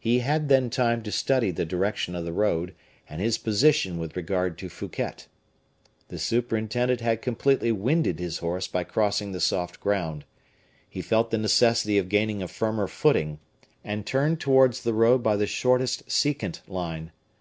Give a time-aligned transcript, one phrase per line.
[0.00, 2.74] He had then time to study the direction of the road,
[3.08, 5.26] and his position with regard to Fouquet.
[6.08, 10.24] The superintendent had completely winded his horse by crossing the soft ground.
[10.90, 13.38] He felt the necessity of gaining a firmer footing,
[13.84, 17.12] and turned towards the road by the shortest secant line.